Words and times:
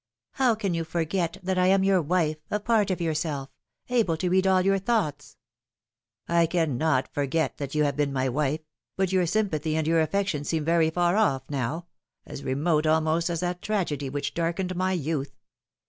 How 0.31 0.55
can 0.55 0.73
you 0.73 0.83
forget 0.83 1.37
that 1.43 1.59
I 1.59 1.67
am 1.67 1.83
your 1.83 2.01
wife, 2.01 2.37
a 2.49 2.59
part 2.59 2.89
of 2.89 2.99
yourself, 3.01 3.49
able 3.87 4.17
to 4.17 4.29
read 4.31 4.47
all 4.47 4.61
your 4.63 4.79
thoughts 4.79 5.37
?""I 6.27 6.47
cannot 6.47 7.13
forget 7.13 7.57
that 7.59 7.75
you 7.75 7.83
have 7.83 7.97
been 7.97 8.11
my 8.11 8.27
wife; 8.27 8.61
but 8.97 9.11
your 9.11 9.27
sympathy 9.27 9.75
and 9.75 9.85
your 9.85 10.01
affection 10.01 10.43
seem 10.43 10.65
very 10.65 10.89
far 10.89 11.17
off 11.17 11.43
now 11.51 11.85
as 12.25 12.41
remote 12.43 12.87
almost 12.87 13.29
as 13.29 13.41
that 13.41 13.61
tragedy 13.61 14.09
which 14.09 14.33
darkened 14.33 14.75
my 14.75 14.93
youth. 14.93 15.35